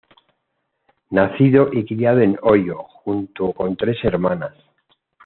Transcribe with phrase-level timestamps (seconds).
[1.11, 4.55] Nacido y criado en Ohio junto con tres hermanas.